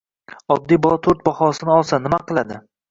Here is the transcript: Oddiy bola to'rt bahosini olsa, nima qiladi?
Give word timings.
Oddiy 0.55 0.81
bola 0.87 0.99
to'rt 1.09 1.21
bahosini 1.31 1.77
olsa, 1.79 2.03
nima 2.09 2.25
qiladi? 2.31 2.63